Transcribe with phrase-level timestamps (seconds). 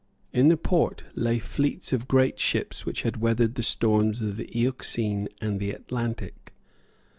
[0.33, 4.49] In the port lay fleets of great ships which had weathered the storms of the
[4.51, 6.53] Euxine and the Atlantic.